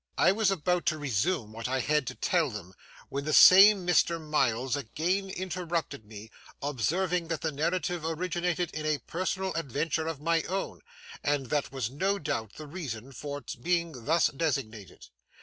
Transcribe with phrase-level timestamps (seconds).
[0.17, 2.73] I was about to resume what I had to tell them,
[3.09, 4.19] when the same Mr.
[4.19, 10.41] Miles again interrupted me, observing that the narrative originated in a personal adventure of my
[10.49, 10.81] own,
[11.23, 15.05] and that was no doubt the reason for its being thus designated.